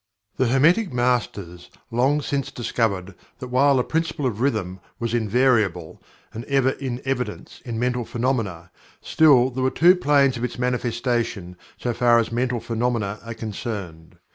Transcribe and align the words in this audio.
The 0.37 0.47
Hermetic 0.47 0.91
Masters 0.91 1.69
long 1.91 2.23
since 2.23 2.49
discovered 2.49 3.13
that 3.37 3.49
while 3.49 3.75
the 3.77 3.83
Principle 3.83 4.25
of 4.25 4.41
Rhythm 4.41 4.79
was 4.97 5.13
invariable, 5.13 6.01
and 6.33 6.43
ever 6.45 6.71
in 6.71 7.03
evidence 7.05 7.61
in 7.65 7.77
mental 7.77 8.03
phenomena, 8.03 8.71
still 8.99 9.51
there 9.51 9.61
were 9.61 9.69
two 9.69 9.95
planes 9.95 10.37
of 10.37 10.43
its 10.43 10.57
manifestation 10.57 11.55
so 11.77 11.93
far 11.93 12.17
as 12.17 12.31
mental 12.31 12.59
phenomena 12.59 13.19
are 13.23 13.35
concerned. 13.35 14.17